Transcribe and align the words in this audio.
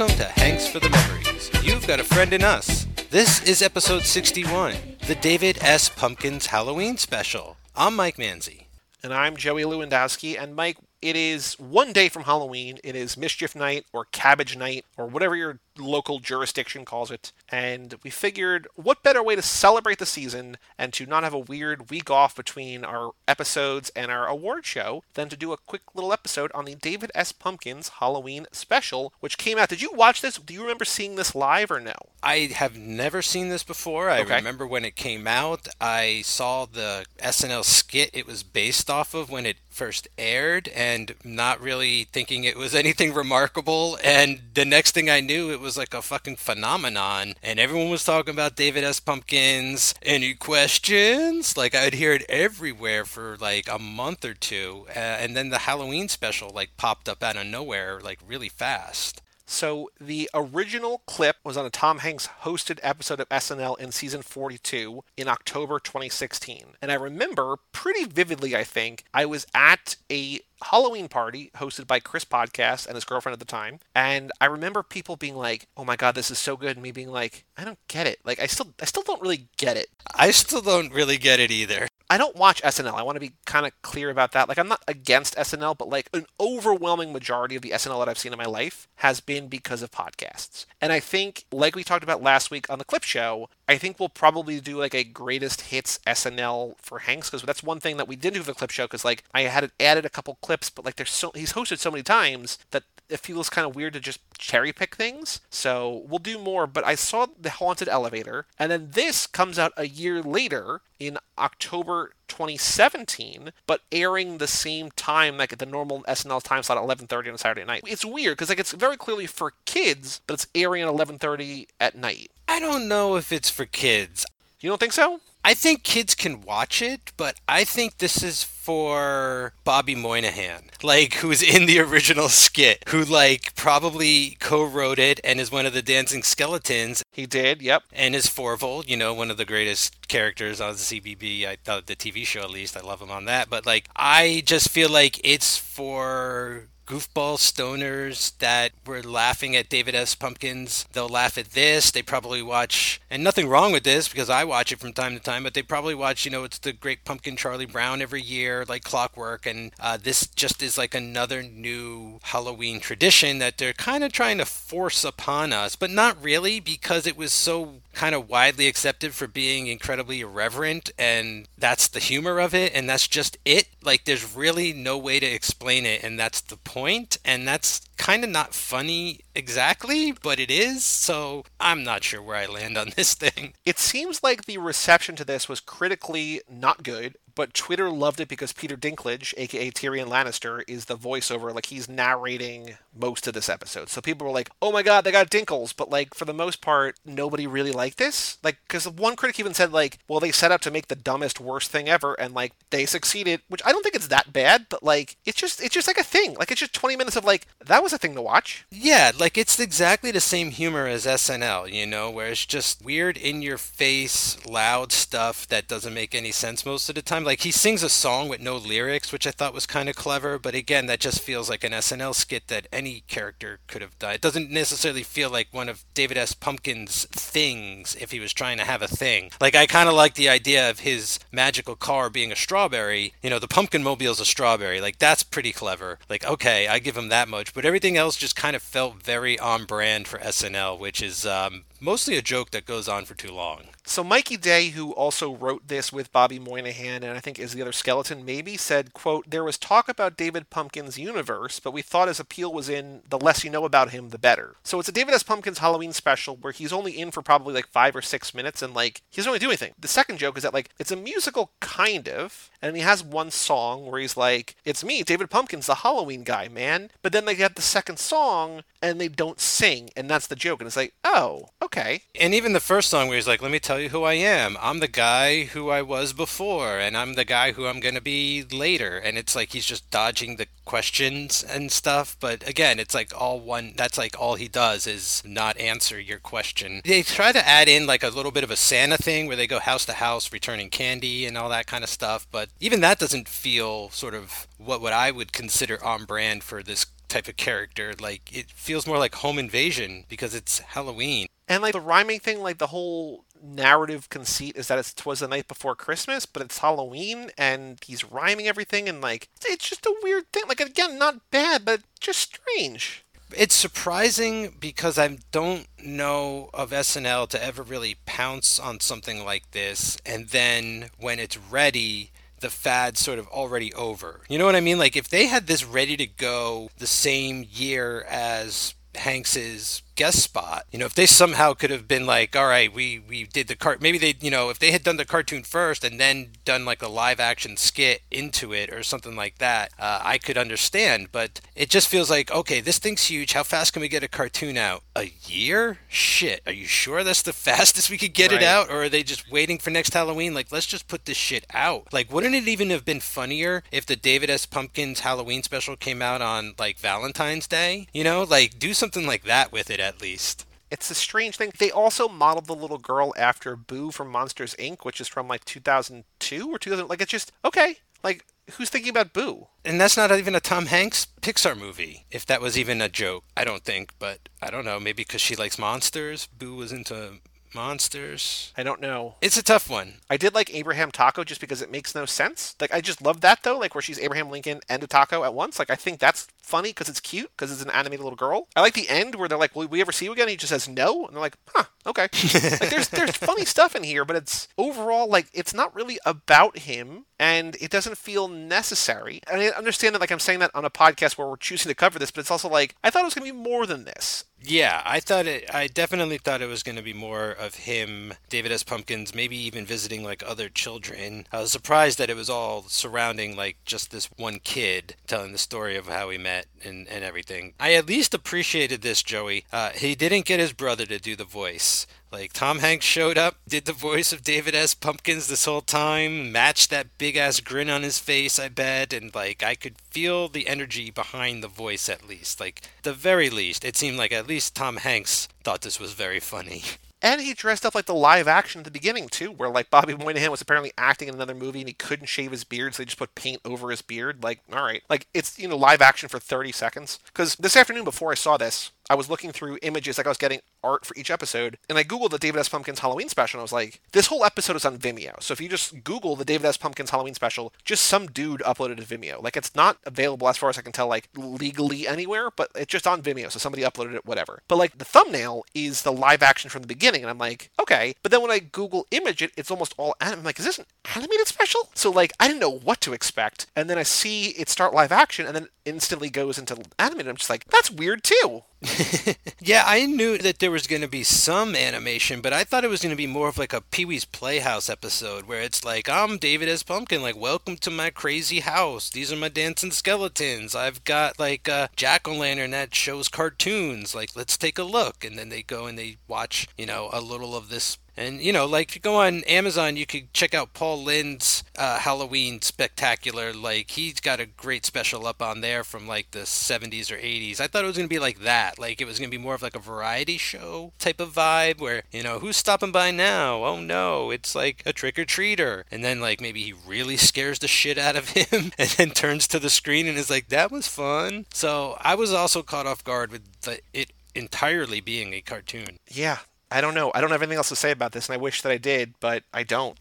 Welcome 0.00 0.16
to 0.16 0.40
Hanks 0.40 0.66
for 0.66 0.80
the 0.80 0.88
Memories. 0.88 1.50
You've 1.62 1.86
got 1.86 2.00
a 2.00 2.04
friend 2.04 2.32
in 2.32 2.42
us. 2.42 2.86
This 3.10 3.46
is 3.46 3.60
episode 3.60 4.04
61, 4.04 4.74
the 5.06 5.14
David 5.14 5.58
S. 5.60 5.90
Pumpkins 5.90 6.46
Halloween 6.46 6.96
special. 6.96 7.58
I'm 7.76 7.96
Mike 7.96 8.16
Manzi. 8.16 8.62
And 9.02 9.12
I'm 9.12 9.36
Joey 9.36 9.64
Lewandowski. 9.64 10.42
And 10.42 10.56
Mike, 10.56 10.78
it 11.02 11.16
is 11.16 11.52
one 11.60 11.92
day 11.92 12.08
from 12.08 12.22
Halloween. 12.22 12.78
It 12.82 12.96
is 12.96 13.18
Mischief 13.18 13.54
Night 13.54 13.84
or 13.92 14.06
Cabbage 14.06 14.56
Night 14.56 14.86
or 14.96 15.04
whatever 15.04 15.36
your 15.36 15.58
local 15.80 16.18
jurisdiction 16.20 16.84
calls 16.84 17.10
it. 17.10 17.32
And 17.48 17.94
we 18.04 18.10
figured 18.10 18.68
what 18.76 19.02
better 19.02 19.22
way 19.22 19.34
to 19.36 19.42
celebrate 19.42 19.98
the 19.98 20.06
season 20.06 20.56
and 20.78 20.92
to 20.92 21.06
not 21.06 21.24
have 21.24 21.34
a 21.34 21.38
weird 21.38 21.90
week 21.90 22.10
off 22.10 22.36
between 22.36 22.84
our 22.84 23.12
episodes 23.26 23.90
and 23.96 24.10
our 24.10 24.26
award 24.26 24.66
show 24.66 25.02
than 25.14 25.28
to 25.28 25.36
do 25.36 25.52
a 25.52 25.56
quick 25.56 25.82
little 25.94 26.12
episode 26.12 26.50
on 26.54 26.64
the 26.64 26.74
David 26.74 27.10
S. 27.14 27.32
Pumpkins 27.32 27.88
Halloween 28.00 28.46
special, 28.52 29.12
which 29.20 29.38
came 29.38 29.58
out. 29.58 29.68
Did 29.68 29.82
you 29.82 29.90
watch 29.92 30.20
this? 30.20 30.36
Do 30.36 30.54
you 30.54 30.60
remember 30.62 30.84
seeing 30.84 31.16
this 31.16 31.34
live 31.34 31.70
or 31.70 31.80
no? 31.80 31.94
I 32.22 32.50
have 32.54 32.76
never 32.76 33.22
seen 33.22 33.48
this 33.48 33.62
before. 33.64 34.10
I 34.10 34.20
Okay. 34.20 34.34
remember 34.36 34.66
when 34.66 34.84
it 34.84 34.94
came 34.96 35.26
out. 35.26 35.66
I 35.80 36.22
saw 36.24 36.66
the 36.66 37.06
SNL 37.18 37.64
skit 37.64 38.10
it 38.12 38.26
was 38.26 38.42
based 38.42 38.90
off 38.90 39.14
of 39.14 39.30
when 39.30 39.46
it 39.46 39.56
first 39.70 40.08
aired 40.18 40.68
and 40.68 41.14
not 41.24 41.60
really 41.60 42.04
thinking 42.12 42.44
it 42.44 42.56
was 42.56 42.74
anything 42.84 43.14
remarkable. 43.14 43.98
And 44.04 44.40
the 44.54 44.64
next 44.64 44.92
thing 44.92 45.08
I 45.08 45.20
knew, 45.20 45.50
it 45.50 45.60
was 45.60 45.69
like 45.76 45.94
a 45.94 46.02
fucking 46.02 46.36
phenomenon. 46.36 47.34
And 47.42 47.58
everyone 47.58 47.90
was 47.90 48.04
talking 48.04 48.34
about 48.34 48.56
David 48.56 48.84
S. 48.84 49.00
Pumpkins. 49.00 49.94
Any 50.02 50.34
questions? 50.34 51.56
Like 51.56 51.74
I'd 51.74 51.94
hear 51.94 52.12
it 52.12 52.24
everywhere 52.28 53.04
for 53.04 53.36
like 53.40 53.68
a 53.70 53.78
month 53.78 54.24
or 54.24 54.34
two. 54.34 54.86
Uh, 54.88 54.98
and 54.98 55.36
then 55.36 55.50
the 55.50 55.58
Halloween 55.58 56.08
special 56.08 56.50
like 56.50 56.76
popped 56.76 57.08
up 57.08 57.22
out 57.22 57.36
of 57.36 57.46
nowhere 57.46 58.00
like 58.00 58.18
really 58.26 58.48
fast. 58.48 59.22
So 59.52 59.90
the 60.00 60.30
original 60.32 61.02
clip 61.06 61.38
was 61.42 61.56
on 61.56 61.66
a 61.66 61.70
Tom 61.70 61.98
Hanks 61.98 62.28
hosted 62.42 62.78
episode 62.84 63.18
of 63.18 63.28
SNL 63.30 63.80
in 63.80 63.90
season 63.90 64.22
42 64.22 65.02
in 65.16 65.26
October 65.26 65.80
2016. 65.80 66.76
And 66.80 66.92
I 66.92 66.94
remember 66.94 67.56
pretty 67.72 68.04
vividly, 68.04 68.54
I 68.54 68.62
think, 68.62 69.02
I 69.12 69.26
was 69.26 69.48
at 69.52 69.96
a 70.08 70.38
Halloween 70.62 71.08
party 71.08 71.50
hosted 71.56 71.86
by 71.86 72.00
Chris 72.00 72.24
Podcast 72.24 72.86
and 72.86 72.94
his 72.94 73.04
girlfriend 73.04 73.34
at 73.34 73.38
the 73.38 73.44
time. 73.44 73.80
And 73.94 74.32
I 74.40 74.46
remember 74.46 74.82
people 74.82 75.16
being 75.16 75.36
like, 75.36 75.66
"Oh 75.76 75.84
my 75.84 75.96
god, 75.96 76.14
this 76.14 76.30
is 76.30 76.38
so 76.38 76.56
good." 76.56 76.76
And 76.76 76.82
me 76.82 76.92
being 76.92 77.10
like, 77.10 77.44
"I 77.56 77.64
don't 77.64 77.78
get 77.88 78.06
it. 78.06 78.20
Like 78.24 78.40
I 78.40 78.46
still 78.46 78.74
I 78.80 78.84
still 78.84 79.02
don't 79.02 79.22
really 79.22 79.48
get 79.56 79.76
it." 79.76 79.88
I 80.14 80.30
still 80.30 80.60
don't 80.60 80.92
really 80.92 81.18
get 81.18 81.40
it 81.40 81.50
either. 81.50 81.88
I 82.12 82.18
don't 82.18 82.34
watch 82.34 82.60
SNL. 82.62 82.94
I 82.94 83.04
want 83.04 83.14
to 83.14 83.20
be 83.20 83.34
kind 83.46 83.64
of 83.64 83.82
clear 83.82 84.10
about 84.10 84.32
that. 84.32 84.48
Like, 84.48 84.58
I'm 84.58 84.66
not 84.66 84.82
against 84.88 85.36
SNL, 85.36 85.78
but 85.78 85.88
like 85.88 86.10
an 86.12 86.26
overwhelming 86.40 87.12
majority 87.12 87.54
of 87.54 87.62
the 87.62 87.70
SNL 87.70 88.00
that 88.00 88.08
I've 88.08 88.18
seen 88.18 88.32
in 88.32 88.38
my 88.38 88.46
life 88.46 88.88
has 88.96 89.20
been 89.20 89.46
because 89.46 89.80
of 89.80 89.92
podcasts. 89.92 90.66
And 90.80 90.92
I 90.92 90.98
think, 90.98 91.44
like 91.52 91.76
we 91.76 91.84
talked 91.84 92.02
about 92.02 92.20
last 92.20 92.50
week 92.50 92.68
on 92.68 92.80
the 92.80 92.84
clip 92.84 93.04
show, 93.04 93.48
I 93.70 93.78
think 93.78 94.00
we'll 94.00 94.08
probably 94.08 94.58
do 94.58 94.76
like 94.76 94.96
a 94.96 95.04
greatest 95.04 95.60
hits 95.60 96.00
SNL 96.04 96.74
for 96.78 96.98
Hanks 96.98 97.30
because 97.30 97.44
that's 97.44 97.62
one 97.62 97.78
thing 97.78 97.98
that 97.98 98.08
we 98.08 98.16
did 98.16 98.34
do 98.34 98.42
the 98.42 98.52
clip 98.52 98.72
show. 98.72 98.86
Because 98.86 99.04
like 99.04 99.22
I 99.32 99.42
had 99.42 99.70
added 99.78 100.04
a 100.04 100.10
couple 100.10 100.38
clips, 100.42 100.70
but 100.70 100.84
like 100.84 100.96
there's 100.96 101.12
so 101.12 101.30
he's 101.36 101.52
hosted 101.52 101.78
so 101.78 101.92
many 101.92 102.02
times 102.02 102.58
that 102.72 102.82
it 103.08 103.20
feels 103.20 103.48
kind 103.48 103.64
of 103.64 103.76
weird 103.76 103.92
to 103.92 104.00
just 104.00 104.18
cherry 104.38 104.72
pick 104.72 104.96
things. 104.96 105.40
So 105.50 106.02
we'll 106.08 106.18
do 106.18 106.36
more. 106.36 106.66
But 106.66 106.84
I 106.84 106.96
saw 106.96 107.28
the 107.40 107.50
haunted 107.50 107.88
elevator, 107.88 108.46
and 108.58 108.72
then 108.72 108.88
this 108.90 109.28
comes 109.28 109.56
out 109.56 109.72
a 109.76 109.86
year 109.86 110.20
later 110.20 110.80
in 110.98 111.18
October 111.38 112.14
2017, 112.26 113.52
but 113.66 113.82
airing 113.92 114.38
the 114.38 114.46
same 114.48 114.90
time 114.92 115.38
like 115.38 115.52
at 115.52 115.60
the 115.60 115.66
normal 115.66 116.02
SNL 116.08 116.42
time 116.42 116.64
slot 116.64 116.78
at 116.78 116.84
11:30 116.84 117.28
on 117.28 117.34
a 117.34 117.38
Saturday 117.38 117.64
night. 117.64 117.84
It's 117.86 118.04
weird 118.04 118.36
because 118.36 118.48
like 118.48 118.58
it's 118.58 118.72
very 118.72 118.96
clearly 118.96 119.28
for 119.28 119.54
kids, 119.64 120.22
but 120.26 120.34
it's 120.34 120.48
airing 120.56 120.82
at 120.82 120.88
11:30 120.88 121.68
at 121.78 121.94
night. 121.96 122.32
I 122.50 122.58
don't 122.58 122.88
know 122.88 123.14
if 123.14 123.30
it's 123.30 123.48
for 123.48 123.64
kids. 123.64 124.26
You 124.58 124.70
don't 124.70 124.80
think 124.80 124.92
so? 124.92 125.20
I 125.44 125.54
think 125.54 125.84
kids 125.84 126.16
can 126.16 126.40
watch 126.42 126.82
it, 126.82 127.12
but 127.16 127.36
I 127.48 127.62
think 127.62 127.98
this 127.98 128.24
is 128.24 128.42
for 128.42 129.52
Bobby 129.62 129.94
Moynihan, 129.94 130.64
like 130.82 131.14
who's 131.14 131.42
in 131.42 131.66
the 131.66 131.78
original 131.78 132.28
skit, 132.28 132.82
who 132.88 133.04
like 133.04 133.54
probably 133.54 134.36
co-wrote 134.40 134.98
it 134.98 135.20
and 135.22 135.38
is 135.38 135.52
one 135.52 135.64
of 135.64 135.72
the 135.74 135.80
dancing 135.80 136.24
skeletons, 136.24 137.04
He 137.12 137.24
did. 137.24 137.62
Yep. 137.62 137.84
and 137.92 138.16
is 138.16 138.26
Forval, 138.26 138.86
you 138.86 138.96
know, 138.96 139.14
one 139.14 139.30
of 139.30 139.36
the 139.36 139.44
greatest 139.44 140.08
characters 140.08 140.60
on 140.60 140.72
the 140.72 140.78
CBB, 140.78 141.46
I 141.46 141.54
thought 141.54 141.86
the 141.86 141.94
TV 141.94 142.26
show 142.26 142.40
at 142.40 142.50
least. 142.50 142.76
I 142.76 142.80
love 142.80 143.00
him 143.00 143.12
on 143.12 143.26
that, 143.26 143.48
but 143.48 143.64
like 143.64 143.86
I 143.94 144.42
just 144.44 144.70
feel 144.70 144.90
like 144.90 145.20
it's 145.22 145.56
for 145.56 146.64
goofball 146.90 147.38
stoners 147.38 148.36
that 148.38 148.72
were 148.84 149.00
laughing 149.00 149.54
at 149.54 149.68
David 149.68 149.94
S. 149.94 150.16
Pumpkins. 150.16 150.86
They'll 150.92 151.08
laugh 151.08 151.38
at 151.38 151.52
this. 151.52 151.92
They 151.92 152.02
probably 152.02 152.42
watch, 152.42 153.00
and 153.08 153.22
nothing 153.22 153.48
wrong 153.48 153.70
with 153.70 153.84
this 153.84 154.08
because 154.08 154.28
I 154.28 154.42
watch 154.42 154.72
it 154.72 154.80
from 154.80 154.92
time 154.92 155.14
to 155.14 155.20
time, 155.20 155.44
but 155.44 155.54
they 155.54 155.62
probably 155.62 155.94
watch, 155.94 156.24
you 156.24 156.32
know, 156.32 156.42
it's 156.42 156.58
the 156.58 156.72
Great 156.72 157.04
Pumpkin 157.04 157.36
Charlie 157.36 157.64
Brown 157.64 158.02
every 158.02 158.20
year, 158.20 158.64
like 158.68 158.82
clockwork. 158.82 159.46
And 159.46 159.70
uh, 159.78 159.98
this 160.02 160.26
just 160.26 160.64
is 160.64 160.76
like 160.76 160.92
another 160.92 161.44
new 161.44 162.18
Halloween 162.24 162.80
tradition 162.80 163.38
that 163.38 163.58
they're 163.58 163.72
kind 163.72 164.02
of 164.02 164.10
trying 164.10 164.38
to 164.38 164.44
force 164.44 165.04
upon 165.04 165.52
us, 165.52 165.76
but 165.76 165.90
not 165.90 166.20
really 166.20 166.58
because 166.58 167.06
it 167.06 167.16
was 167.16 167.32
so 167.32 167.74
kind 167.92 168.14
of 168.14 168.28
widely 168.28 168.66
accepted 168.66 169.14
for 169.14 169.26
being 169.26 169.66
incredibly 169.66 170.20
irreverent 170.20 170.90
and 170.98 171.46
that's 171.58 171.88
the 171.88 171.98
humor 172.00 172.38
of 172.38 172.54
it 172.54 172.72
and 172.74 172.88
that's 172.88 173.08
just 173.08 173.36
it. 173.44 173.68
Like 173.82 174.04
there's 174.04 174.34
really 174.34 174.72
no 174.72 174.96
way 174.98 175.20
to 175.20 175.26
explain 175.26 175.86
it 175.86 176.02
and 176.02 176.18
that's 176.18 176.40
the 176.40 176.56
point 176.56 177.18
and 177.24 177.46
that's 177.46 177.82
kind 177.96 178.24
of 178.24 178.30
not 178.30 178.54
funny 178.54 179.20
exactly 179.34 180.10
but 180.10 180.40
it 180.40 180.50
is 180.50 180.84
so 180.86 181.44
i'm 181.60 181.84
not 181.84 182.02
sure 182.02 182.22
where 182.22 182.36
i 182.36 182.46
land 182.46 182.78
on 182.78 182.90
this 182.96 183.14
thing. 183.20 183.54
It 183.64 183.78
seems 183.78 184.22
like 184.22 184.44
the 184.44 184.58
reception 184.58 185.16
to 185.16 185.24
this 185.24 185.48
was 185.48 185.60
critically 185.60 186.40
not 186.48 186.82
good, 186.82 187.16
but 187.34 187.54
Twitter 187.54 187.90
loved 187.90 188.20
it 188.20 188.28
because 188.28 188.52
Peter 188.52 188.76
Dinklage, 188.76 189.34
aka 189.36 189.70
Tyrion 189.70 190.08
Lannister, 190.08 190.62
is 190.68 190.86
the 190.86 190.96
voiceover. 190.96 191.54
Like 191.54 191.66
he's 191.66 191.88
narrating 191.88 192.76
most 192.98 193.26
of 193.26 193.34
this 193.34 193.48
episode. 193.48 193.88
So 193.88 194.00
people 194.00 194.26
were 194.26 194.32
like, 194.32 194.50
"Oh 194.60 194.72
my 194.72 194.82
god, 194.82 195.04
they 195.04 195.12
got 195.12 195.30
Dinkles!" 195.30 195.74
But 195.76 195.90
like 195.90 196.14
for 196.14 196.24
the 196.24 196.34
most 196.34 196.60
part, 196.60 196.96
nobody 197.04 197.46
really 197.46 197.72
liked 197.72 197.98
this. 197.98 198.38
Like 198.42 198.58
because 198.66 198.88
one 198.88 199.16
critic 199.16 199.38
even 199.40 199.54
said 199.54 199.72
like, 199.72 199.98
"Well, 200.08 200.20
they 200.20 200.32
set 200.32 200.52
out 200.52 200.62
to 200.62 200.70
make 200.70 200.88
the 200.88 200.96
dumbest, 200.96 201.40
worst 201.40 201.70
thing 201.70 201.88
ever, 201.88 202.14
and 202.14 202.34
like 202.34 202.52
they 202.70 202.86
succeeded." 202.86 203.42
Which 203.48 203.62
I 203.64 203.72
don't 203.72 203.82
think 203.82 203.94
it's 203.94 204.08
that 204.08 204.32
bad, 204.32 204.66
but 204.68 204.82
like 204.82 205.16
it's 205.24 205.38
just 205.38 205.62
it's 205.62 205.74
just 205.74 205.88
like 205.88 205.98
a 205.98 206.04
thing. 206.04 206.34
Like 206.34 206.50
it's 206.50 206.60
just 206.60 206.74
20 206.74 206.96
minutes 206.96 207.16
of 207.16 207.24
like 207.24 207.46
that 207.64 207.82
was 207.82 207.92
a 207.92 207.98
thing 207.98 208.14
to 208.14 208.22
watch. 208.22 208.66
Yeah, 208.70 209.12
like 209.18 209.36
it's 209.38 209.58
exactly 209.58 210.10
the 210.10 210.20
same 210.20 210.50
humor 210.50 210.86
as 210.86 211.06
SNL, 211.06 211.72
you 211.72 211.86
know, 211.86 212.10
where 212.10 212.28
it's 212.28 212.46
just 212.46 212.84
weird 212.84 213.16
in 213.16 213.42
your 213.42 213.58
face, 213.58 214.44
loud 214.46 214.92
stuff 214.92 215.46
that 215.48 215.68
doesn't 215.68 215.94
make 215.94 216.14
any 216.14 216.32
sense 216.32 216.66
most 216.66 216.88
of 216.88 216.94
the 216.94 217.02
time. 217.02 217.19
Like 217.24 217.40
he 217.42 217.50
sings 217.50 217.82
a 217.82 217.88
song 217.88 218.28
with 218.28 218.40
no 218.40 218.56
lyrics, 218.56 219.12
which 219.12 219.26
I 219.26 219.30
thought 219.30 219.54
was 219.54 219.66
kind 219.66 219.88
of 219.88 219.96
clever, 219.96 220.38
but 220.38 220.54
again, 220.54 220.86
that 220.86 221.00
just 221.00 221.20
feels 221.20 221.48
like 221.48 221.64
an 221.64 221.72
SNL 221.72 222.14
skit 222.14 222.48
that 222.48 222.66
any 222.72 223.02
character 223.08 223.60
could 223.66 223.82
have 223.82 223.98
done. 223.98 224.14
It 224.14 224.20
doesn't 224.20 224.50
necessarily 224.50 225.02
feel 225.02 225.30
like 225.30 225.48
one 225.50 225.68
of 225.68 225.84
David 225.94 226.16
S. 226.16 226.34
Pumpkin's 226.34 227.04
things 227.06 227.96
if 228.00 228.10
he 228.10 228.20
was 228.20 228.32
trying 228.32 228.58
to 228.58 228.64
have 228.64 228.82
a 228.82 228.88
thing. 228.88 229.30
Like 229.40 229.54
I 229.54 229.66
kind 229.66 229.88
of 229.88 229.94
like 229.94 230.14
the 230.14 230.28
idea 230.28 230.68
of 230.68 230.80
his 230.80 231.18
magical 231.32 231.76
car 231.76 232.10
being 232.10 232.32
a 232.32 232.36
strawberry. 232.36 233.14
You 233.22 233.30
know, 233.30 233.38
the 233.38 233.48
pumpkin 233.48 233.82
mobile 233.82 234.12
is 234.12 234.20
a 234.20 234.24
strawberry. 234.24 234.80
Like 234.80 234.98
that's 234.98 235.22
pretty 235.22 235.52
clever. 235.52 235.98
Like 236.08 236.24
okay, 236.24 236.68
I 236.68 236.78
give 236.78 236.96
him 236.96 237.08
that 237.08 237.28
much, 237.28 237.54
but 237.54 237.64
everything 237.64 237.96
else 237.96 238.16
just 238.16 238.36
kind 238.36 238.56
of 238.56 238.62
felt 238.62 239.02
very 239.02 239.38
on 239.38 239.64
brand 239.64 240.08
for 240.08 240.18
SNL, 240.18 240.78
which 240.78 241.02
is 241.02 241.26
um, 241.26 241.64
mostly 241.80 242.16
a 242.16 242.22
joke 242.22 242.50
that 242.50 242.66
goes 242.66 242.88
on 242.88 243.04
for 243.04 243.14
too 243.14 243.32
long. 243.32 243.62
So 243.84 244.04
Mikey 244.04 244.36
Day, 244.36 244.68
who 244.68 244.92
also 244.92 245.34
wrote 245.34 245.66
this 245.66 245.92
with 245.92 246.12
Bobby 246.12 246.38
Moynihan 246.38 247.02
and 247.02 247.16
I 247.16 247.20
think 247.20 247.38
is 247.38 247.54
the 247.54 247.62
other 247.62 247.72
skeleton, 247.72 248.24
maybe 248.24 248.56
said, 248.56 248.92
"quote 248.92 249.28
There 249.28 249.42
was 249.42 249.58
talk 249.58 249.88
about 249.88 250.16
David 250.16 250.50
Pumpkin's 250.50 250.98
universe, 250.98 251.58
but 251.58 251.72
we 251.72 251.82
thought 251.82 252.08
his 252.08 252.20
appeal 252.20 252.52
was 252.52 252.68
in 252.68 253.02
the 253.08 253.18
less 253.18 253.42
you 253.42 253.50
know 253.50 253.64
about 253.64 253.90
him, 253.90 254.10
the 254.10 254.18
better." 254.18 254.56
So 254.62 254.78
it's 254.78 254.88
a 254.88 254.92
David 254.92 255.14
S. 255.14 255.22
Pumpkins 255.22 255.58
Halloween 255.58 255.92
special 255.92 256.36
where 256.36 256.52
he's 256.52 256.72
only 256.72 256.98
in 256.98 257.10
for 257.10 257.22
probably 257.22 257.54
like 257.54 257.66
five 257.66 257.96
or 257.96 258.02
six 258.02 258.34
minutes, 258.34 258.62
and 258.62 258.74
like 258.74 259.02
he 259.10 259.16
doesn't 259.16 259.30
really 259.30 259.38
do 259.40 259.48
anything. 259.48 259.72
The 259.78 259.88
second 259.88 260.18
joke 260.18 260.36
is 260.36 260.42
that 260.42 260.54
like 260.54 260.70
it's 260.78 260.92
a 260.92 260.96
musical 260.96 261.50
kind 261.60 262.08
of, 262.08 262.50
and 262.62 262.76
he 262.76 262.82
has 262.82 263.02
one 263.02 263.30
song 263.30 263.86
where 263.86 264.00
he's 264.00 264.16
like, 264.16 264.54
"It's 264.64 264.84
me, 264.84 265.02
David 265.02 265.30
Pumpkins, 265.30 265.66
the 265.66 265.76
Halloween 265.76 266.22
guy, 266.22 266.48
man." 266.48 266.90
But 267.02 267.12
then 267.12 267.24
they 267.24 267.34
have 267.36 267.54
the 267.54 267.62
second 267.62 267.98
song 267.98 268.62
and 268.82 269.00
they 269.00 269.08
don't 269.08 269.40
sing, 269.40 269.90
and 269.96 270.08
that's 270.08 270.26
the 270.26 270.36
joke, 270.36 270.60
and 270.60 270.66
it's 270.66 270.76
like, 270.76 270.94
"Oh, 271.02 271.48
okay." 271.62 271.69
And 272.18 272.34
even 272.34 272.52
the 272.52 272.60
first 272.60 272.90
song 272.90 273.08
where 273.08 273.16
he's 273.16 273.28
like, 273.28 273.42
"Let 273.42 273.50
me 273.50 273.60
tell 273.60 273.78
you 273.78 273.90
who 273.90 274.02
I 274.02 274.14
am. 274.14 274.56
I'm 274.60 274.80
the 274.80 274.88
guy 274.88 275.44
who 275.44 275.70
I 275.70 275.82
was 275.82 276.12
before, 276.12 276.78
and 276.78 276.96
I'm 276.96 277.14
the 277.14 277.24
guy 277.24 277.52
who 277.52 277.66
I'm 277.66 277.80
gonna 277.80 278.00
be 278.00 278.42
later." 278.42 278.98
And 278.98 279.16
it's 279.16 279.36
like 279.36 279.52
he's 279.52 279.66
just 279.66 279.88
dodging 279.90 280.36
the 280.36 280.46
questions 280.64 281.42
and 281.42 281.70
stuff. 281.70 282.16
But 282.18 282.46
again, 282.48 282.78
it's 282.78 282.94
like 282.94 283.12
all 283.16 283.40
one. 283.40 283.74
That's 283.76 283.98
like 283.98 284.18
all 284.18 284.34
he 284.34 284.48
does 284.48 284.86
is 284.86 285.22
not 285.24 285.58
answer 285.58 286.00
your 286.00 286.18
question. 286.18 286.82
They 286.84 287.02
try 287.02 287.32
to 287.32 287.46
add 287.46 287.68
in 287.68 287.86
like 287.86 288.02
a 288.02 288.08
little 288.08 288.32
bit 288.32 288.44
of 288.44 288.50
a 288.50 288.56
Santa 288.56 288.96
thing 288.96 289.26
where 289.26 289.36
they 289.36 289.46
go 289.46 289.60
house 289.60 289.84
to 289.86 289.94
house 289.94 290.32
returning 290.32 290.70
candy 290.70 291.26
and 291.26 291.38
all 291.38 291.48
that 291.50 291.66
kind 291.66 291.84
of 291.84 291.90
stuff. 291.90 292.26
But 292.30 292.48
even 292.60 292.80
that 292.80 292.98
doesn't 292.98 293.28
feel 293.28 293.90
sort 293.90 294.14
of 294.14 294.48
what 294.58 294.80
what 294.80 294.92
I 294.92 295.10
would 295.10 295.32
consider 295.32 295.82
on 295.84 296.04
brand 296.04 296.42
for 296.42 296.62
this 296.62 296.86
type 297.08 297.28
of 297.28 297.36
character. 297.36 297.94
Like 297.98 298.34
it 298.34 298.50
feels 298.50 298.86
more 298.86 298.98
like 298.98 299.16
home 299.16 299.38
invasion 299.38 300.04
because 300.08 300.34
it's 300.34 300.60
Halloween. 300.60 301.26
And 301.50 301.62
like 301.62 301.72
the 301.72 301.80
rhyming 301.80 302.20
thing, 302.20 302.40
like 302.40 302.58
the 302.58 302.68
whole 302.68 303.24
narrative 303.42 304.08
conceit 304.08 304.54
is 304.56 304.68
that 304.68 304.78
it's 304.78 304.94
twas 304.94 305.18
the 305.18 305.26
night 305.26 305.48
before 305.48 305.74
Christmas, 305.74 306.24
but 306.24 306.42
it's 306.42 306.58
Halloween 306.58 307.32
and 307.36 307.80
he's 307.84 308.04
rhyming 308.04 308.46
everything 308.46 308.88
and 308.88 309.00
like 309.00 309.28
it's 309.44 309.68
just 309.68 309.84
a 309.84 309.96
weird 310.00 310.30
thing. 310.32 310.44
Like 310.48 310.60
again, 310.60 310.96
not 310.96 311.28
bad, 311.32 311.64
but 311.64 311.80
just 311.98 312.36
strange. 312.36 313.04
It's 313.36 313.54
surprising 313.54 314.54
because 314.60 314.96
I 314.96 315.18
don't 315.32 315.66
know 315.82 316.50
of 316.54 316.70
SNL 316.70 317.28
to 317.30 317.44
ever 317.44 317.64
really 317.64 317.96
pounce 318.06 318.60
on 318.60 318.78
something 318.78 319.24
like 319.24 319.50
this 319.50 319.98
and 320.06 320.28
then 320.28 320.90
when 321.00 321.18
it's 321.18 321.36
ready 321.36 322.12
the 322.38 322.50
fad's 322.50 323.00
sort 323.00 323.18
of 323.18 323.26
already 323.26 323.74
over. 323.74 324.20
You 324.28 324.38
know 324.38 324.46
what 324.46 324.56
I 324.56 324.60
mean? 324.60 324.78
Like 324.78 324.96
if 324.96 325.08
they 325.08 325.26
had 325.26 325.48
this 325.48 325.64
ready 325.64 325.96
to 325.96 326.06
go 326.06 326.70
the 326.78 326.86
same 326.86 327.44
year 327.50 328.06
as 328.08 328.74
Hanks's 328.94 329.82
guest 330.00 330.22
spot. 330.22 330.64
You 330.70 330.78
know, 330.78 330.86
if 330.86 330.94
they 330.94 331.04
somehow 331.04 331.52
could 331.52 331.68
have 331.68 331.86
been 331.86 332.06
like, 332.06 332.34
all 332.34 332.46
right, 332.46 332.72
we 332.72 333.02
we 333.06 333.24
did 333.24 333.48
the 333.48 333.54
cart, 333.54 333.82
maybe 333.82 333.98
they, 333.98 334.14
you 334.18 334.30
know, 334.30 334.48
if 334.48 334.58
they 334.58 334.70
had 334.70 334.82
done 334.82 334.96
the 334.96 335.04
cartoon 335.04 335.42
first 335.42 335.84
and 335.84 336.00
then 336.00 336.30
done 336.46 336.64
like 336.64 336.80
a 336.80 336.88
live 336.88 337.20
action 337.20 337.58
skit 337.58 338.00
into 338.10 338.54
it 338.54 338.72
or 338.72 338.82
something 338.82 339.14
like 339.14 339.36
that, 339.36 339.72
uh, 339.78 340.00
I 340.02 340.16
could 340.16 340.38
understand. 340.38 341.08
But 341.12 341.42
it 341.54 341.68
just 341.68 341.86
feels 341.86 342.08
like, 342.08 342.30
okay, 342.30 342.62
this 342.62 342.78
thing's 342.78 343.04
huge. 343.04 343.34
How 343.34 343.42
fast 343.42 343.74
can 343.74 343.82
we 343.82 343.88
get 343.88 344.02
a 344.02 344.08
cartoon 344.08 344.56
out? 344.56 344.84
A 344.96 345.12
year? 345.26 345.80
Shit. 345.86 346.40
Are 346.46 346.52
you 346.52 346.66
sure 346.66 347.04
that's 347.04 347.20
the 347.20 347.32
fastest 347.50 347.90
we 347.90 347.98
could 347.98 348.14
get 348.14 348.32
right. 348.32 348.40
it 348.40 348.46
out, 348.46 348.70
or 348.70 348.84
are 348.84 348.88
they 348.88 349.02
just 349.02 349.30
waiting 349.30 349.58
for 349.58 349.68
next 349.68 349.92
Halloween? 349.92 350.32
Like, 350.32 350.50
let's 350.50 350.64
just 350.64 350.88
put 350.88 351.04
this 351.04 351.18
shit 351.18 351.44
out. 351.52 351.92
Like, 351.92 352.10
wouldn't 352.10 352.34
it 352.34 352.48
even 352.48 352.70
have 352.70 352.86
been 352.86 353.00
funnier 353.00 353.64
if 353.70 353.84
the 353.84 353.96
David 353.96 354.30
S. 354.30 354.46
Pumpkins 354.46 355.00
Halloween 355.00 355.42
special 355.42 355.76
came 355.76 356.00
out 356.00 356.22
on 356.22 356.54
like 356.58 356.78
Valentine's 356.78 357.46
Day? 357.46 357.86
You 357.92 358.04
know, 358.04 358.22
like 358.22 358.58
do 358.58 358.72
something 358.72 359.06
like 359.06 359.24
that 359.24 359.52
with 359.52 359.68
it 359.68 359.89
at 359.90 360.00
least. 360.00 360.46
It's 360.70 360.90
a 360.90 360.94
strange 360.94 361.36
thing. 361.36 361.52
They 361.58 361.72
also 361.72 362.08
modeled 362.08 362.46
the 362.46 362.54
little 362.54 362.78
girl 362.78 363.12
after 363.16 363.56
Boo 363.56 363.90
from 363.90 364.08
Monsters 364.08 364.54
Inc., 364.56 364.84
which 364.84 365.00
is 365.00 365.08
from 365.08 365.26
like 365.26 365.44
2002 365.44 366.48
or 366.48 366.58
2000. 366.58 366.88
Like, 366.88 367.00
it's 367.00 367.10
just, 367.10 367.32
okay. 367.44 367.78
Like, 368.04 368.24
who's 368.52 368.70
thinking 368.70 368.90
about 368.90 369.12
Boo? 369.12 369.48
And 369.64 369.80
that's 369.80 369.96
not 369.96 370.12
even 370.12 370.36
a 370.36 370.40
Tom 370.40 370.66
Hanks 370.66 371.08
Pixar 371.22 371.58
movie, 371.58 372.06
if 372.12 372.24
that 372.26 372.40
was 372.40 372.56
even 372.56 372.80
a 372.80 372.88
joke. 372.88 373.24
I 373.36 373.42
don't 373.42 373.64
think, 373.64 373.94
but 373.98 374.28
I 374.40 374.50
don't 374.50 374.64
know. 374.64 374.78
Maybe 374.78 375.02
because 375.02 375.20
she 375.20 375.34
likes 375.34 375.58
monsters. 375.58 376.28
Boo 376.28 376.54
was 376.54 376.70
into 376.70 377.14
monsters. 377.54 378.52
I 378.56 378.62
don't 378.62 378.80
know. 378.80 379.16
It's 379.20 379.36
a 379.36 379.42
tough 379.42 379.68
one. 379.68 379.94
I 380.08 380.16
did 380.16 380.34
like 380.34 380.54
Abraham 380.54 380.90
Taco 380.90 381.24
just 381.24 381.40
because 381.40 381.62
it 381.62 381.70
makes 381.70 381.94
no 381.94 382.06
sense. 382.06 382.54
Like 382.60 382.72
I 382.72 382.80
just 382.80 383.02
love 383.02 383.20
that 383.20 383.42
though, 383.42 383.58
like 383.58 383.74
where 383.74 383.82
she's 383.82 383.98
Abraham 383.98 384.30
Lincoln 384.30 384.60
and 384.68 384.82
a 384.82 384.86
taco 384.86 385.24
at 385.24 385.34
once. 385.34 385.58
Like 385.58 385.70
I 385.70 385.76
think 385.76 385.98
that's 386.00 386.28
funny 386.42 386.70
because 386.70 386.88
it's 386.88 387.00
cute 387.00 387.30
because 387.30 387.52
it's 387.52 387.62
an 387.62 387.70
animated 387.70 388.02
little 388.02 388.16
girl. 388.16 388.48
I 388.56 388.60
like 388.60 388.74
the 388.74 388.88
end 388.88 389.14
where 389.14 389.28
they're 389.28 389.38
like, 389.38 389.54
"Will 389.54 389.68
we 389.68 389.80
ever 389.80 389.92
see 389.92 390.06
you 390.06 390.12
again?" 390.12 390.24
And 390.24 390.30
he 390.30 390.36
just 390.36 390.50
says 390.50 390.68
no, 390.68 391.06
and 391.06 391.14
they're 391.14 391.20
like, 391.20 391.36
"Huh, 391.48 391.64
okay." 391.86 392.08
like 392.12 392.70
there's 392.70 392.88
there's 392.90 393.16
funny 393.16 393.44
stuff 393.44 393.76
in 393.76 393.84
here, 393.84 394.04
but 394.04 394.16
it's 394.16 394.48
overall 394.58 395.08
like 395.08 395.28
it's 395.32 395.54
not 395.54 395.74
really 395.74 395.98
about 396.04 396.58
him 396.58 397.06
and 397.18 397.56
it 397.60 397.70
doesn't 397.70 397.98
feel 397.98 398.28
necessary. 398.28 399.20
And 399.30 399.40
I 399.40 399.48
understand 399.48 399.94
that 399.94 400.00
like 400.00 400.10
I'm 400.10 400.18
saying 400.18 400.40
that 400.40 400.50
on 400.54 400.64
a 400.64 400.70
podcast 400.70 401.18
where 401.18 401.28
we're 401.28 401.36
choosing 401.36 401.68
to 401.68 401.74
cover 401.74 401.98
this, 401.98 402.10
but 402.10 402.20
it's 402.20 402.30
also 402.30 402.48
like 402.48 402.74
I 402.82 402.90
thought 402.90 403.02
it 403.02 403.06
was 403.06 403.14
going 403.14 403.28
to 403.28 403.32
be 403.32 403.38
more 403.38 403.66
than 403.66 403.84
this. 403.84 404.24
Yeah, 404.42 404.80
I 404.86 405.00
thought 405.00 405.26
it. 405.26 405.54
I 405.54 405.66
definitely 405.66 406.16
thought 406.16 406.40
it 406.40 406.46
was 406.48 406.62
going 406.62 406.76
to 406.76 406.82
be 406.82 406.94
more 406.94 407.30
of 407.30 407.54
him, 407.56 408.14
David 408.30 408.52
S. 408.52 408.62
Pumpkins, 408.62 409.14
maybe 409.14 409.36
even 409.36 409.66
visiting 409.66 410.02
like 410.02 410.22
other 410.26 410.48
children. 410.48 411.26
I 411.30 411.40
was 411.40 411.52
surprised 411.52 411.98
that 411.98 412.08
it 412.08 412.16
was 412.16 412.30
all 412.30 412.62
surrounding 412.62 413.36
like 413.36 413.58
just 413.66 413.90
this 413.90 414.08
one 414.16 414.38
kid 414.42 414.96
telling 415.06 415.32
the 415.32 415.38
story 415.38 415.76
of 415.76 415.88
how 415.88 416.08
he 416.08 416.16
met 416.16 416.46
and, 416.64 416.88
and 416.88 417.04
everything. 417.04 417.52
I 417.60 417.74
at 417.74 417.86
least 417.86 418.14
appreciated 418.14 418.80
this, 418.80 419.02
Joey. 419.02 419.44
Uh, 419.52 419.70
he 419.70 419.94
didn't 419.94 420.24
get 420.24 420.40
his 420.40 420.54
brother 420.54 420.86
to 420.86 420.98
do 420.98 421.16
the 421.16 421.24
voice. 421.24 421.86
Like 422.12 422.32
Tom 422.32 422.58
Hanks 422.58 422.86
showed 422.86 423.16
up, 423.16 423.36
did 423.48 423.66
the 423.66 423.72
voice 423.72 424.12
of 424.12 424.22
David 424.22 424.54
S. 424.54 424.74
Pumpkins 424.74 425.28
this 425.28 425.44
whole 425.44 425.60
time, 425.60 426.32
matched 426.32 426.70
that 426.70 426.98
big 426.98 427.16
ass 427.16 427.38
grin 427.38 427.70
on 427.70 427.82
his 427.82 428.00
face, 428.00 428.38
I 428.38 428.48
bet, 428.48 428.92
and 428.92 429.14
like 429.14 429.42
I 429.44 429.54
could 429.54 429.80
feel 429.90 430.28
the 430.28 430.48
energy 430.48 430.90
behind 430.90 431.42
the 431.42 431.48
voice 431.48 431.88
at 431.88 432.08
least. 432.08 432.40
Like 432.40 432.62
the 432.82 432.92
very 432.92 433.30
least, 433.30 433.64
it 433.64 433.76
seemed 433.76 433.96
like 433.96 434.12
at 434.12 434.26
least 434.26 434.56
Tom 434.56 434.78
Hanks 434.78 435.28
thought 435.44 435.62
this 435.62 435.78
was 435.78 435.92
very 435.92 436.20
funny. 436.20 436.62
And 437.02 437.20
he 437.22 437.32
dressed 437.32 437.64
up 437.64 437.74
like 437.74 437.86
the 437.86 437.94
live 437.94 438.28
action 438.28 438.60
at 438.60 438.64
the 438.64 438.70
beginning 438.70 439.08
too, 439.08 439.32
where 439.32 439.48
like 439.48 439.70
Bobby 439.70 439.94
Moynihan 439.94 440.30
was 440.30 440.42
apparently 440.42 440.72
acting 440.76 441.08
in 441.08 441.14
another 441.14 441.34
movie 441.34 441.60
and 441.60 441.68
he 441.68 441.72
couldn't 441.74 442.06
shave 442.06 442.30
his 442.30 442.44
beard, 442.44 442.74
so 442.74 442.82
they 442.82 442.86
just 442.86 442.98
put 442.98 443.14
paint 443.14 443.40
over 443.44 443.70
his 443.70 443.80
beard. 443.80 444.22
Like, 444.22 444.40
all 444.52 444.62
right, 444.62 444.82
like 444.90 445.06
it's 445.14 445.38
you 445.38 445.48
know 445.48 445.56
live 445.56 445.80
action 445.80 446.08
for 446.08 446.18
30 446.18 446.52
seconds. 446.52 446.98
Because 447.06 447.36
this 447.36 447.56
afternoon 447.56 447.84
before 447.84 448.12
I 448.12 448.16
saw 448.16 448.36
this, 448.36 448.70
I 448.90 448.94
was 448.94 449.08
looking 449.08 449.30
through 449.30 449.56
images, 449.62 449.98
like 449.98 450.06
I 450.08 450.10
was 450.10 450.18
getting 450.18 450.40
art 450.64 450.84
for 450.84 450.96
each 450.96 451.12
episode, 451.12 451.58
and 451.68 451.78
I 451.78 451.84
googled 451.84 452.10
the 452.10 452.18
David 452.18 452.40
S. 452.40 452.48
Pumpkins 452.48 452.80
Halloween 452.80 453.08
special, 453.08 453.38
and 453.38 453.42
I 453.42 453.44
was 453.44 453.52
like, 453.52 453.80
this 453.92 454.08
whole 454.08 454.24
episode 454.24 454.56
is 454.56 454.64
on 454.64 454.78
Vimeo. 454.78 455.22
So 455.22 455.32
if 455.32 455.40
you 455.40 455.48
just 455.48 455.84
Google 455.84 456.16
the 456.16 456.24
David 456.24 456.44
S. 456.46 456.56
Pumpkins 456.56 456.90
Halloween 456.90 457.14
special, 457.14 457.52
just 457.64 457.86
some 457.86 458.08
dude 458.08 458.40
uploaded 458.40 458.78
to 458.78 458.82
Vimeo. 458.82 459.22
Like 459.22 459.36
it's 459.36 459.54
not 459.54 459.78
available 459.84 460.28
as 460.28 460.36
far 460.36 460.50
as 460.50 460.58
I 460.58 460.62
can 460.62 460.72
tell, 460.72 460.88
like 460.88 461.08
legally 461.16 461.86
anywhere, 461.86 462.30
but 462.34 462.50
it's 462.56 462.72
just 462.72 462.84
on 462.88 463.00
Vimeo. 463.00 463.30
So 463.30 463.38
somebody 463.38 463.62
uploaded 463.62 463.94
it, 463.94 464.04
whatever. 464.04 464.42
But 464.48 464.58
like 464.58 464.78
the 464.78 464.84
thumbnail 464.84 465.44
is 465.54 465.82
the 465.82 465.92
live 465.92 466.20
action 466.24 466.50
from 466.50 466.62
the 466.62 466.68
beginning, 466.68 467.02
and 467.02 467.10
I'm 467.10 467.18
like, 467.18 467.50
okay. 467.60 467.94
But 468.02 468.10
then 468.10 468.22
when 468.22 468.32
I 468.32 468.40
Google 468.40 468.88
image 468.90 469.22
it, 469.22 469.30
it's 469.36 469.52
almost 469.52 469.72
all 469.78 469.94
anim- 470.00 470.18
I'm 470.18 470.24
like, 470.24 470.40
is 470.40 470.46
this 470.46 470.58
an 470.58 470.66
animated 470.96 471.28
special? 471.28 471.70
So 471.74 471.92
like 471.92 472.12
I 472.18 472.26
didn't 472.26 472.40
know 472.40 472.58
what 472.58 472.80
to 472.80 472.92
expect, 472.92 473.46
and 473.54 473.70
then 473.70 473.78
I 473.78 473.84
see 473.84 474.30
it 474.30 474.48
start 474.48 474.74
live 474.74 474.90
action, 474.90 475.26
and 475.26 475.36
then 475.36 475.46
instantly 475.64 476.10
goes 476.10 476.38
into 476.38 476.60
animated. 476.76 477.08
I'm 477.08 477.16
just 477.16 477.30
like, 477.30 477.44
that's 477.44 477.70
weird 477.70 478.02
too. 478.02 478.42
yeah, 479.40 479.64
I 479.66 479.86
knew 479.86 480.18
that 480.18 480.38
there 480.38 480.50
was 480.50 480.66
going 480.66 480.82
to 480.82 480.88
be 480.88 481.02
some 481.02 481.56
animation, 481.56 482.20
but 482.20 482.34
I 482.34 482.44
thought 482.44 482.64
it 482.64 482.68
was 482.70 482.82
going 482.82 482.90
to 482.90 482.96
be 482.96 483.06
more 483.06 483.28
of 483.28 483.38
like 483.38 483.54
a 483.54 483.62
Pee 483.62 483.86
Wee's 483.86 484.04
Playhouse 484.04 484.68
episode 484.68 485.26
where 485.26 485.40
it's 485.40 485.64
like, 485.64 485.88
I'm 485.88 486.18
David 486.18 486.50
S. 486.50 486.62
Pumpkin, 486.62 487.00
like, 487.00 487.16
welcome 487.16 487.56
to 487.56 487.70
my 487.70 487.88
crazy 487.88 488.40
house. 488.40 488.90
These 488.90 489.10
are 489.10 489.16
my 489.16 489.30
dancing 489.30 489.70
skeletons. 489.70 490.54
I've 490.54 490.84
got 490.84 491.18
like 491.18 491.48
uh, 491.48 491.68
a 491.72 491.76
jack 491.76 492.06
o' 492.06 492.12
lantern 492.12 492.50
that 492.50 492.74
shows 492.74 493.08
cartoons. 493.08 493.94
Like, 493.94 494.10
let's 494.14 494.36
take 494.36 494.58
a 494.58 494.62
look. 494.62 495.06
And 495.06 495.18
then 495.18 495.30
they 495.30 495.42
go 495.42 495.64
and 495.64 495.78
they 495.78 495.96
watch, 496.06 496.46
you 496.58 496.66
know, 496.66 496.90
a 496.92 497.00
little 497.00 497.34
of 497.34 497.48
this 497.48 497.78
and 498.00 498.20
you 498.20 498.32
know, 498.32 498.46
like 498.46 498.70
if 498.70 498.76
you 498.76 498.80
go 498.80 498.96
on 498.96 499.22
Amazon, 499.24 499.76
you 499.76 499.84
could 499.84 500.12
check 500.14 500.32
out 500.34 500.54
Paul 500.54 500.82
Lynde's 500.82 501.44
uh, 501.58 501.78
Halloween 501.78 502.40
Spectacular. 502.40 503.32
Like 503.34 503.70
he's 503.72 504.00
got 504.00 504.20
a 504.20 504.26
great 504.26 504.64
special 504.64 505.06
up 505.06 505.20
on 505.20 505.42
there 505.42 505.62
from 505.62 505.86
like 505.86 506.10
the 506.12 506.20
70s 506.20 506.90
or 506.90 506.96
80s. 506.96 507.40
I 507.40 507.46
thought 507.46 507.62
it 507.62 507.66
was 507.66 507.76
gonna 507.76 507.88
be 507.88 507.98
like 507.98 508.20
that. 508.20 508.58
Like 508.58 508.80
it 508.80 508.86
was 508.86 508.98
gonna 508.98 509.10
be 509.10 509.18
more 509.18 509.34
of 509.34 509.42
like 509.42 509.54
a 509.54 509.60
variety 509.60 510.16
show 510.16 510.72
type 510.78 510.98
of 510.98 511.12
vibe, 511.12 511.60
where 511.60 511.82
you 511.92 512.02
know 512.02 512.18
who's 512.18 512.38
stopping 512.38 512.72
by 512.72 512.90
now? 512.90 513.44
Oh 513.44 513.60
no, 513.60 514.10
it's 514.10 514.34
like 514.34 514.62
a 514.64 514.72
trick 514.72 514.98
or 514.98 515.04
treater. 515.04 515.64
And 515.70 515.84
then 515.84 516.00
like 516.00 516.20
maybe 516.20 516.42
he 516.42 516.54
really 516.66 516.96
scares 516.96 517.38
the 517.38 517.48
shit 517.48 517.76
out 517.76 517.96
of 517.96 518.08
him, 518.16 518.52
and 518.58 518.70
then 518.70 518.90
turns 518.90 519.28
to 519.28 519.38
the 519.38 519.50
screen 519.50 519.86
and 519.86 519.98
is 519.98 520.10
like, 520.10 520.28
"That 520.28 520.50
was 520.50 520.66
fun." 520.66 521.26
So 521.34 521.76
I 521.80 521.94
was 521.94 522.12
also 522.12 522.42
caught 522.42 522.66
off 522.66 522.82
guard 522.82 523.12
with 523.12 523.40
the, 523.42 523.60
it 523.74 523.92
entirely 524.14 524.80
being 524.80 525.12
a 525.12 525.20
cartoon. 525.20 525.78
Yeah, 525.88 526.18
I 526.52 526.60
don't 526.60 526.74
know. 526.74 526.90
I 526.94 527.00
don't 527.00 527.10
have 527.10 527.22
anything 527.22 527.36
else 527.36 527.50
to 527.50 527.56
say 527.56 527.70
about 527.70 527.92
this, 527.92 528.08
and 528.08 528.14
I 528.14 528.16
wish 528.16 528.42
that 528.42 528.50
I 528.50 528.58
did, 528.58 528.94
but 528.98 529.22
I 529.32 529.44
don't. 529.44 529.78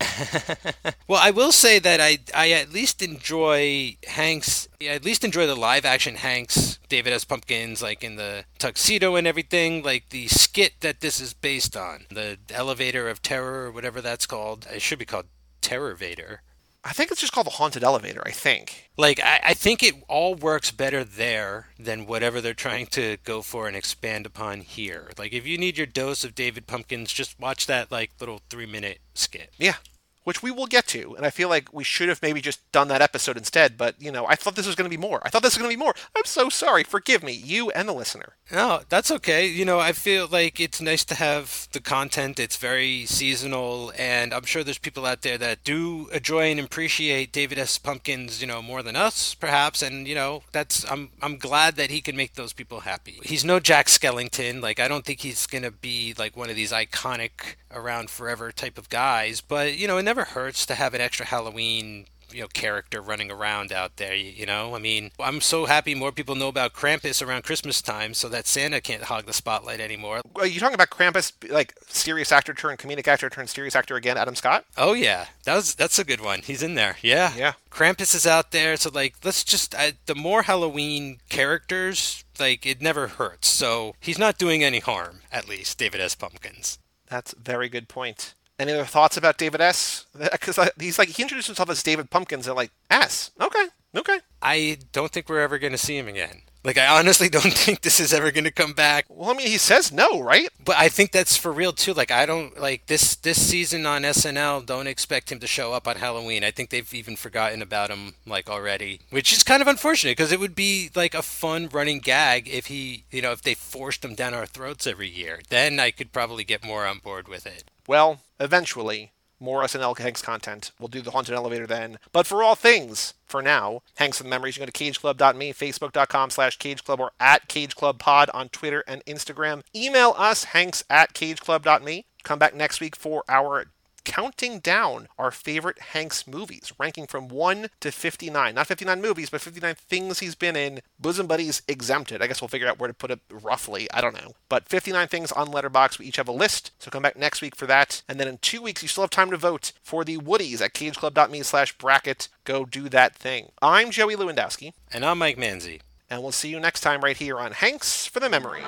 well, 1.07 1.19
I 1.21 1.31
will 1.31 1.51
say 1.51 1.79
that 1.79 1.99
I 1.99 2.19
I 2.35 2.51
at 2.51 2.71
least 2.71 3.01
enjoy 3.01 3.97
Hanks. 4.07 4.67
I 4.79 4.85
at 4.85 5.03
least 5.03 5.23
enjoy 5.23 5.47
the 5.47 5.55
live 5.55 5.83
action 5.83 6.15
Hanks, 6.15 6.77
David 6.87 7.13
S. 7.13 7.25
Pumpkins, 7.25 7.81
like 7.81 8.03
in 8.03 8.17
the 8.17 8.45
tuxedo 8.59 9.15
and 9.15 9.25
everything. 9.25 9.81
Like 9.83 10.09
the 10.09 10.27
skit 10.27 10.81
that 10.81 11.01
this 11.01 11.19
is 11.19 11.33
based 11.33 11.75
on, 11.75 12.05
the 12.09 12.37
elevator 12.51 13.09
of 13.09 13.21
terror, 13.21 13.65
or 13.65 13.71
whatever 13.71 13.99
that's 13.99 14.27
called. 14.27 14.67
It 14.71 14.81
should 14.83 14.99
be 14.99 15.05
called 15.05 15.25
Terror 15.61 15.95
Vader. 15.95 16.41
I 16.83 16.93
think 16.93 17.11
it's 17.11 17.19
just 17.19 17.33
called 17.33 17.47
the 17.47 17.51
haunted 17.51 17.83
elevator. 17.83 18.21
I 18.25 18.31
think. 18.31 18.89
Like 18.97 19.19
I, 19.19 19.39
I, 19.47 19.53
think 19.53 19.83
it 19.83 19.95
all 20.07 20.35
works 20.35 20.71
better 20.71 21.03
there 21.03 21.67
than 21.77 22.05
whatever 22.05 22.41
they're 22.41 22.53
trying 22.53 22.87
to 22.87 23.17
go 23.23 23.41
for 23.41 23.67
and 23.67 23.75
expand 23.75 24.25
upon 24.25 24.61
here. 24.61 25.11
Like 25.17 25.33
if 25.33 25.45
you 25.45 25.57
need 25.57 25.77
your 25.77 25.87
dose 25.87 26.23
of 26.23 26.35
David 26.35 26.67
Pumpkins, 26.67 27.11
just 27.11 27.39
watch 27.39 27.67
that 27.67 27.91
like 27.91 28.11
little 28.19 28.41
three 28.49 28.65
minute 28.65 28.99
skit. 29.13 29.51
Yeah, 29.57 29.75
which 30.23 30.43
we 30.43 30.51
will 30.51 30.67
get 30.67 30.87
to. 30.87 31.15
And 31.15 31.25
I 31.25 31.29
feel 31.29 31.49
like 31.49 31.73
we 31.73 31.83
should 31.83 32.09
have 32.09 32.21
maybe 32.21 32.41
just 32.41 32.71
done 32.71 32.87
that 32.89 33.01
episode 33.01 33.37
instead. 33.37 33.77
But, 33.77 34.01
you 34.01 34.11
know, 34.11 34.25
I 34.27 34.35
thought 34.35 34.55
this 34.55 34.67
was 34.67 34.75
going 34.75 34.89
to 34.89 34.95
be 34.95 35.01
more. 35.01 35.21
I 35.23 35.29
thought 35.29 35.41
this 35.41 35.55
was 35.55 35.61
going 35.61 35.71
to 35.71 35.77
be 35.77 35.83
more. 35.83 35.95
I'm 36.15 36.25
so 36.25 36.49
sorry. 36.49 36.83
Forgive 36.83 37.23
me, 37.23 37.33
you 37.33 37.71
and 37.71 37.87
the 37.87 37.93
listener. 37.93 38.33
No, 38.51 38.81
that's 38.89 39.11
okay. 39.11 39.47
You 39.47 39.65
know, 39.65 39.79
I 39.79 39.91
feel 39.91 40.27
like 40.27 40.59
it's 40.59 40.81
nice 40.81 41.03
to 41.05 41.15
have 41.15 41.67
the 41.71 41.79
content. 41.79 42.39
It's 42.39 42.57
very 42.57 43.05
seasonal. 43.05 43.93
And 43.97 44.33
I'm 44.33 44.45
sure 44.45 44.63
there's 44.63 44.77
people 44.77 45.05
out 45.05 45.21
there 45.21 45.37
that 45.37 45.63
do 45.63 46.09
enjoy 46.09 46.51
and 46.51 46.59
appreciate 46.59 47.31
David 47.31 47.57
S. 47.57 47.77
Pumpkins, 47.77 48.41
you 48.41 48.47
know, 48.47 48.61
more 48.61 48.83
than 48.83 48.95
us, 48.95 49.33
perhaps. 49.33 49.81
And, 49.81 50.07
you 50.07 50.15
know, 50.15 50.43
that's, 50.51 50.89
I'm, 50.91 51.09
I'm 51.21 51.37
glad 51.37 51.75
that 51.75 51.91
he 51.91 52.01
can 52.01 52.15
make 52.15 52.33
those 52.33 52.53
people 52.53 52.81
happy. 52.81 53.19
He's 53.23 53.45
no 53.45 53.59
Jack 53.59 53.87
Skellington. 53.87 54.61
Like, 54.61 54.79
I 54.79 54.87
don't 54.87 55.05
think 55.05 55.21
he's 55.21 55.47
going 55.47 55.63
to 55.63 55.71
be 55.71 56.13
like 56.17 56.35
one 56.35 56.49
of 56.49 56.55
these 56.55 56.71
iconic 56.71 57.55
around 57.71 58.09
forever 58.09 58.51
type 58.51 58.77
of 58.77 58.89
guys. 58.89 59.41
But, 59.41 59.77
you 59.77 59.87
know, 59.87 59.97
it 59.97 60.03
never 60.03 60.25
hurts 60.25 60.65
to 60.67 60.75
have 60.75 60.93
an 60.93 61.01
extra 61.01 61.25
Halloween 61.25 62.05
you 62.33 62.41
know 62.41 62.47
character 62.47 63.01
running 63.01 63.31
around 63.31 63.71
out 63.71 63.97
there. 63.97 64.15
You, 64.15 64.31
you 64.31 64.45
know, 64.45 64.75
I 64.75 64.79
mean, 64.79 65.11
I'm 65.19 65.41
so 65.41 65.65
happy 65.65 65.95
more 65.95 66.11
people 66.11 66.35
know 66.35 66.47
about 66.47 66.73
Krampus 66.73 67.25
around 67.25 67.43
Christmas 67.43 67.81
time, 67.81 68.13
so 68.13 68.29
that 68.29 68.47
Santa 68.47 68.81
can't 68.81 69.03
hog 69.03 69.25
the 69.25 69.33
spotlight 69.33 69.79
anymore. 69.79 70.21
Are 70.35 70.45
you 70.45 70.59
talking 70.59 70.75
about 70.75 70.89
Krampus, 70.89 71.33
like 71.49 71.73
serious 71.87 72.31
actor 72.31 72.53
turned 72.53 72.79
comedic 72.79 73.07
actor 73.07 73.29
turned 73.29 73.49
serious 73.49 73.75
actor 73.75 73.95
again, 73.95 74.17
Adam 74.17 74.35
Scott? 74.35 74.65
Oh 74.77 74.93
yeah, 74.93 75.27
that 75.45 75.55
was 75.55 75.75
that's 75.75 75.99
a 75.99 76.03
good 76.03 76.21
one. 76.21 76.41
He's 76.41 76.63
in 76.63 76.75
there. 76.75 76.97
Yeah, 77.01 77.33
Yeah. 77.35 77.53
Krampus 77.71 78.15
is 78.15 78.25
out 78.27 78.51
there, 78.51 78.77
so 78.77 78.89
like 78.93 79.15
let's 79.23 79.43
just 79.43 79.75
uh, 79.75 79.91
the 80.05 80.15
more 80.15 80.43
Halloween 80.43 81.19
characters, 81.29 82.23
like 82.39 82.65
it 82.65 82.81
never 82.81 83.07
hurts. 83.07 83.47
So 83.47 83.95
he's 83.99 84.19
not 84.19 84.37
doing 84.37 84.63
any 84.63 84.79
harm, 84.79 85.21
at 85.31 85.47
least 85.47 85.77
David 85.77 86.01
S. 86.01 86.15
Pumpkins. 86.15 86.79
That's 87.09 87.33
a 87.33 87.39
very 87.39 87.69
good 87.69 87.87
point. 87.89 88.33
Any 88.57 88.73
other 88.73 88.85
thoughts 88.85 89.17
about 89.17 89.37
David 89.37 89.61
S? 89.61 90.05
Because 90.31 90.57
uh, 90.57 90.69
he's 90.79 90.99
like 90.99 91.09
he 91.09 91.23
introduced 91.23 91.47
himself 91.47 91.69
as 91.69 91.81
David 91.83 92.09
Pumpkins 92.09 92.47
and 92.47 92.55
like 92.55 92.71
S. 92.89 93.31
Okay, 93.39 93.67
okay. 93.95 94.19
I 94.41 94.77
don't 94.91 95.11
think 95.11 95.29
we're 95.29 95.39
ever 95.39 95.57
going 95.59 95.71
to 95.71 95.77
see 95.77 95.97
him 95.97 96.07
again. 96.07 96.41
Like 96.63 96.77
I 96.77 96.99
honestly 96.99 97.29
don't 97.29 97.53
think 97.53 97.81
this 97.81 97.99
is 97.99 98.13
ever 98.13 98.31
going 98.31 98.43
to 98.43 98.51
come 98.51 98.73
back. 98.73 99.05
Well, 99.09 99.29
I 99.29 99.33
mean, 99.33 99.47
he 99.47 99.57
says 99.57 99.91
no, 99.91 100.21
right? 100.21 100.49
But 100.63 100.77
I 100.77 100.89
think 100.89 101.11
that's 101.11 101.37
for 101.37 101.51
real 101.51 101.73
too. 101.73 101.93
Like 101.93 102.11
I 102.11 102.25
don't 102.25 102.59
like 102.59 102.87
this 102.87 103.15
this 103.15 103.41
season 103.41 103.85
on 103.85 104.03
SNL. 104.03 104.65
Don't 104.65 104.87
expect 104.87 105.31
him 105.31 105.39
to 105.39 105.47
show 105.47 105.73
up 105.73 105.87
on 105.87 105.97
Halloween. 105.97 106.43
I 106.43 106.51
think 106.51 106.69
they've 106.69 106.93
even 106.93 107.15
forgotten 107.15 107.61
about 107.61 107.89
him 107.89 108.13
like 108.25 108.49
already, 108.49 109.01
which 109.09 109.33
is 109.33 109.43
kind 109.43 109.61
of 109.61 109.67
unfortunate 109.67 110.11
because 110.17 110.31
it 110.31 110.39
would 110.39 110.55
be 110.55 110.89
like 110.95 111.13
a 111.13 111.21
fun 111.21 111.69
running 111.71 111.99
gag 111.99 112.47
if 112.49 112.67
he, 112.67 113.05
you 113.11 113.21
know, 113.21 113.31
if 113.31 113.41
they 113.41 113.53
forced 113.53 114.03
him 114.03 114.15
down 114.15 114.33
our 114.33 114.45
throats 114.45 114.87
every 114.87 115.09
year. 115.09 115.39
Then 115.49 115.79
I 115.79 115.91
could 115.91 116.11
probably 116.11 116.43
get 116.43 116.65
more 116.65 116.85
on 116.85 116.99
board 116.99 117.27
with 117.27 117.45
it. 117.45 117.63
Well, 117.87 118.21
eventually, 118.39 119.11
more 119.39 119.63
SNL 119.63 119.97
Hanks 119.97 120.21
content. 120.21 120.71
We'll 120.79 120.87
do 120.87 121.01
the 121.01 121.11
Haunted 121.11 121.35
Elevator 121.35 121.67
then. 121.67 121.99
But 122.11 122.27
for 122.27 122.43
all 122.43 122.55
things, 122.55 123.13
for 123.25 123.41
now, 123.41 123.81
Hanks 123.97 124.19
the 124.19 124.27
Memories, 124.27 124.57
you 124.57 124.65
can 124.65 124.67
go 124.67 124.71
to 124.71 124.83
cageclub.me, 124.83 125.53
facebook.com 125.53 126.29
slash 126.29 126.57
cageclub, 126.57 126.99
or 126.99 127.11
at 127.19 127.47
cageclubpod 127.47 128.29
on 128.33 128.49
Twitter 128.49 128.83
and 128.87 129.03
Instagram. 129.05 129.63
Email 129.75 130.13
us, 130.17 130.45
hanks 130.45 130.83
at 130.89 131.13
cageclub.me. 131.13 132.05
Come 132.23 132.39
back 132.39 132.55
next 132.55 132.81
week 132.81 132.95
for 132.95 133.23
our 133.29 133.65
counting 133.99 134.59
down 134.59 135.07
our 135.17 135.31
favorite 135.31 135.79
Hanks 135.79 136.27
movies, 136.27 136.71
ranking 136.79 137.07
from 137.07 137.27
1 137.27 137.69
to 137.79 137.91
59. 137.91 138.55
Not 138.55 138.67
59 138.67 139.01
movies, 139.01 139.29
but 139.29 139.41
59 139.41 139.75
things 139.75 140.19
he's 140.19 140.35
been 140.35 140.55
in. 140.55 140.81
Bosom 140.99 141.27
Buddies 141.27 141.61
exempted. 141.67 142.21
I 142.21 142.27
guess 142.27 142.41
we'll 142.41 142.47
figure 142.47 142.67
out 142.67 142.79
where 142.79 142.87
to 142.87 142.93
put 142.93 143.11
it 143.11 143.19
roughly. 143.29 143.89
I 143.91 144.01
don't 144.01 144.13
know. 144.15 144.33
But 144.49 144.67
59 144.69 145.07
things 145.07 145.31
on 145.31 145.47
Letterboxd. 145.47 145.99
We 145.99 146.05
each 146.07 146.17
have 146.17 146.27
a 146.27 146.31
list, 146.31 146.71
so 146.79 146.89
come 146.91 147.03
back 147.03 147.17
next 147.17 147.41
week 147.41 147.55
for 147.55 147.65
that. 147.67 148.01
And 148.07 148.19
then 148.19 148.27
in 148.27 148.37
two 148.39 148.61
weeks, 148.61 148.81
you 148.81 148.87
still 148.87 149.03
have 149.03 149.09
time 149.09 149.31
to 149.31 149.37
vote 149.37 149.71
for 149.83 150.03
the 150.03 150.17
Woodies 150.17 150.61
at 150.61 150.73
cageclub.me 150.73 151.43
slash 151.43 151.77
bracket. 151.77 152.27
Go 152.43 152.65
do 152.65 152.89
that 152.89 153.15
thing. 153.15 153.51
I'm 153.61 153.91
Joey 153.91 154.15
Lewandowski, 154.15 154.73
And 154.91 155.05
I'm 155.05 155.19
Mike 155.19 155.37
Manzi. 155.37 155.81
and 156.09 156.21
we'll 156.23 156.31
see 156.31 156.49
you 156.49 156.59
next 156.59 156.81
time 156.81 157.01
right 157.01 157.17
here 157.17 157.37
on 157.39 157.51
Hanks 157.51 158.05
for 158.07 158.19
the 158.19 158.29
Memory. 158.29 158.61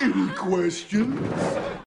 Any 0.00 0.28
questions? 0.34 1.80